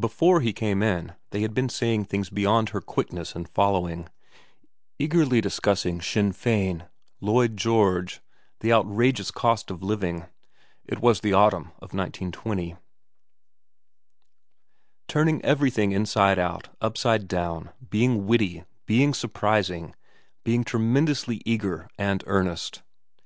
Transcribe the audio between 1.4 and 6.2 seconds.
had been saying things beyond her quickness in following, eagerly discussing